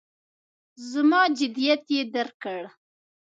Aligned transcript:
زما 0.91 1.21
جدیت 1.37 1.83
یې 1.95 2.01
درک 2.13 2.35
کړ. 2.43 2.63